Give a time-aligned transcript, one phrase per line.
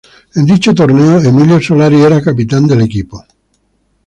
[0.37, 3.23] En dicho torneo, Emilio Solari, era capitán del equipo.